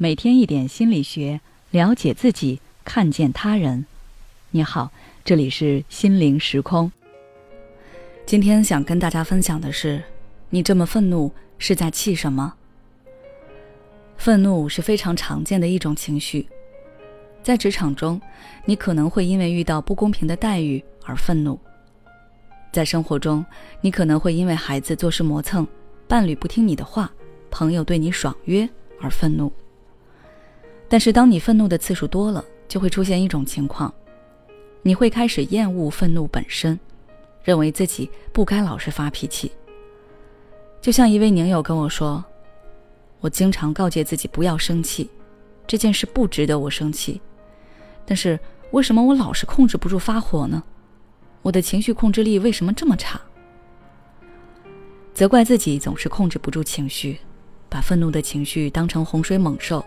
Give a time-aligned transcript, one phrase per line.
[0.00, 1.40] 每天一点心理学，
[1.72, 3.84] 了解自己，看见他人。
[4.52, 4.92] 你好，
[5.24, 6.92] 这里是心灵时空。
[8.24, 10.00] 今天想跟大家分享的是，
[10.50, 12.54] 你这么愤怒是在气什么？
[14.16, 16.46] 愤怒是非常常见的一种情绪，
[17.42, 18.20] 在职场中，
[18.66, 21.58] 你可能会因为遇到不公平的待遇而愤怒；
[22.70, 23.44] 在生活中，
[23.80, 25.66] 你可能会因为孩子做事磨蹭，
[26.06, 27.10] 伴侣不听你的话，
[27.50, 28.68] 朋友对你爽约
[29.00, 29.52] 而愤怒。
[30.88, 33.92] 但是，当你愤怒的次数多了，就会出现一种情况，
[34.80, 36.78] 你会开始厌恶愤怒本身，
[37.44, 39.52] 认为自己不该老是发脾气。
[40.80, 42.24] 就像一位宁友跟我说
[43.20, 45.10] ：“我经常告诫自己不要生气，
[45.66, 47.20] 这件事不值得我生气，
[48.06, 50.62] 但是为什么我老是控制不住发火呢？
[51.42, 53.20] 我的情绪控制力为什么这么差？”
[55.12, 57.18] 责怪自己总是控制不住情绪，
[57.68, 59.84] 把愤怒的情绪当成洪水猛兽。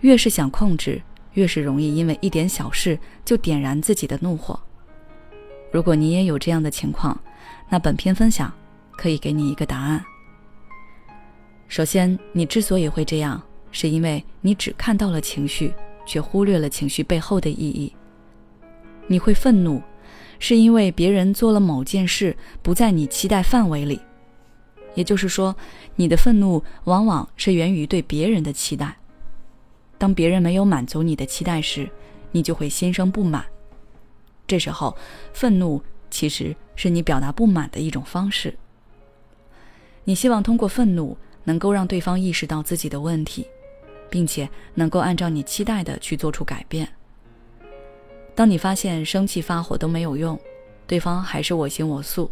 [0.00, 1.00] 越是想控制，
[1.34, 4.58] 越是容易因为一点小事就点燃自己的怒火。
[5.70, 7.18] 如果你也有这样的情况，
[7.68, 8.52] 那本篇分享
[8.96, 10.02] 可以给你一个答案。
[11.68, 15.74] 首先，你之所以会这样，是因为你只看到了情绪，
[16.06, 17.92] 却忽略了情绪背后的意义。
[19.06, 19.82] 你会愤怒，
[20.38, 24.00] 是因为别人做了某件事不在你期待范围里，
[24.94, 25.54] 也就是说，
[25.96, 28.96] 你的愤怒往往是源于对别人的期待。
[29.98, 31.90] 当别人没有满足你的期待时，
[32.30, 33.44] 你就会心生不满。
[34.46, 34.96] 这时候，
[35.34, 38.56] 愤怒其实是你表达不满的一种方式。
[40.04, 43.46] 你希望通过愤怒能够让对方意识到自己的问题，
[44.08, 46.88] 并且能够按照你期待的去做出改变。
[48.34, 50.38] 当你发现生气发火都没有用，
[50.86, 52.30] 对方还是我行我素，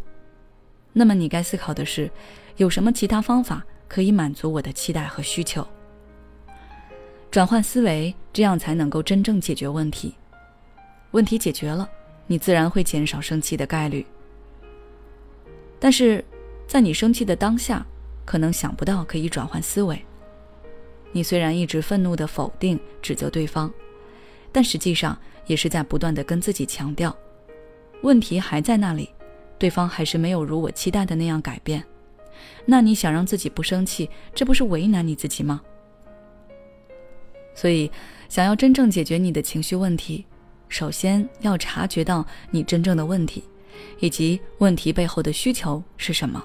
[0.92, 2.10] 那么你该思考的是，
[2.56, 5.66] 有什么其他方法可以满足我的期待和需求。
[7.36, 10.14] 转换思维，这样才能够真正解决问题。
[11.10, 11.86] 问题解决了，
[12.26, 14.06] 你自然会减少生气的概率。
[15.78, 16.24] 但是，
[16.66, 17.86] 在你生气的当下，
[18.24, 20.02] 可能想不到可以转换思维。
[21.12, 23.70] 你虽然一直愤怒的否定、指责对方，
[24.50, 27.14] 但实际上也是在不断的跟自己强调，
[28.00, 29.10] 问题还在那里，
[29.58, 31.84] 对方还是没有如我期待的那样改变。
[32.64, 35.60] 那你想让自己不生气，这不是为难你自己吗？
[37.56, 37.90] 所以，
[38.28, 40.26] 想要真正解决你的情绪问题，
[40.68, 43.42] 首先要察觉到你真正的问题，
[43.98, 46.44] 以及问题背后的需求是什么，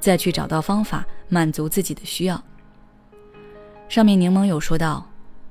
[0.00, 2.42] 再去找到方法满足自己的需要。
[3.88, 5.08] 上面柠檬有说到，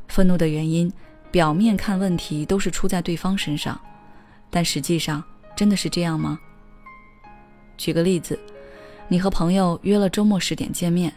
[0.10, 0.92] 愤怒的原因，
[1.32, 3.80] 表面看问题都是出在对方身上，
[4.50, 5.24] 但实际上
[5.56, 6.38] 真的是这样吗？
[7.78, 8.38] 举个例子，
[9.08, 11.14] 你和朋友约了周末十点见面，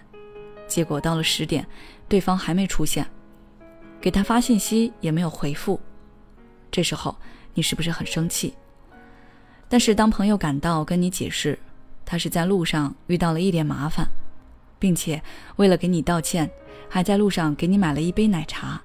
[0.68, 1.66] 结果到了十点，
[2.08, 3.04] 对方还没出现。
[4.00, 5.80] 给他发信息也没有回复，
[6.70, 7.16] 这时候
[7.54, 8.54] 你是不是很生气？
[9.68, 11.58] 但是当朋友赶到跟你解释，
[12.06, 14.06] 他是在路上遇到了一点麻烦，
[14.78, 15.22] 并且
[15.56, 16.50] 为了给你道歉，
[16.88, 18.80] 还在路上给你买了一杯奶茶，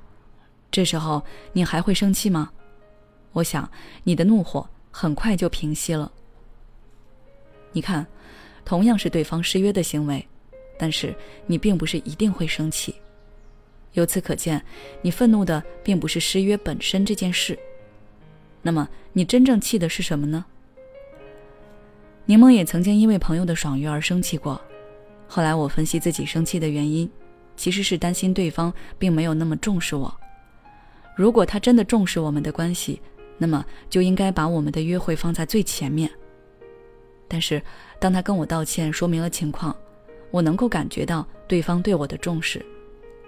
[0.72, 2.52] 这时候你还会生气吗？
[3.32, 3.70] 我想
[4.04, 6.12] 你的怒火很快就平息了。
[7.72, 8.06] 你看，
[8.66, 10.28] 同样是对方失约的行为，
[10.78, 11.16] 但是
[11.48, 12.94] 你并不是一定会生气。
[13.94, 14.64] 由此可见，
[15.02, 17.58] 你愤怒的并不是失约本身这件事。
[18.62, 20.46] 那么，你真正气的是什么呢？
[22.26, 24.60] 柠檬也曾经因为朋友的爽约而生气过。
[25.28, 27.10] 后来我分析自己生气的原因，
[27.58, 30.14] 其实是担心对方并没有那么重视我。
[31.16, 33.02] 如果他真的重视我们的关系，
[33.38, 36.10] 那么就应该把我们的约会放在最前面。
[37.28, 37.62] 但是，
[38.00, 39.76] 当他跟我道歉，说明了情况，
[40.32, 42.66] 我能够感觉到对方对我的重视。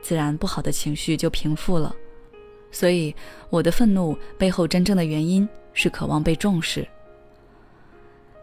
[0.06, 1.96] 自然不好的情绪就平复了，
[2.70, 3.16] 所以
[3.50, 6.88] 我的愤怒背后真正的原因是渴望被重视。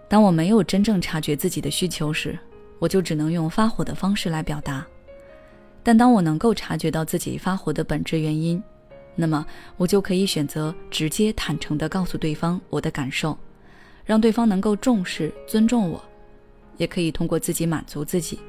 [0.09, 2.37] 当我没有真正察觉自己的需求时，
[2.81, 4.85] 我就只能用发火的方式来表达；
[5.85, 8.61] 但当我能够察觉到自己发火的本质原因，
[9.15, 13.39] 那么我就可以选择直接坦诚地告诉对方我的感受，
[14.05, 16.03] 让对方能够重视、尊重我，
[16.77, 18.41] 也可以通过自己满足自己。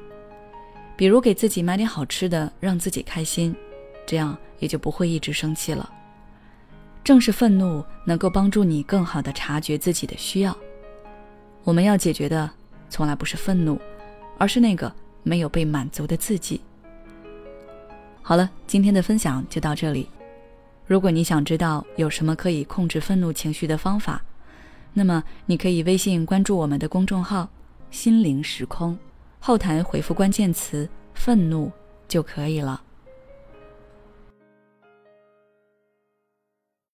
[0.96, 3.54] 比如给自己买点好吃的，让自己开心，
[4.06, 5.90] 这样也就不会一直生气了。
[7.02, 10.56] 正是愤怒能够帮助你更好的察觉自己的需要。
[11.62, 12.50] 我们要解决的
[12.88, 13.78] 从来不是愤怒，
[14.38, 14.90] 而是那个
[15.22, 16.60] 没有被满足的自己。
[18.22, 20.08] 好了，今天的分享就到这里。
[20.86, 24.22] 如果你想知道有什么可以控制愤怒情绪的方法，
[24.92, 27.48] 那么你可以微信关注我们的公众号
[27.90, 28.96] “心灵时空”。
[29.46, 31.70] 后台回复关键词“愤怒”
[32.08, 32.82] 就可以了。